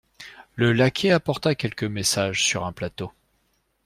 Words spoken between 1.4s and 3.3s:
quelques messages sur un plateau.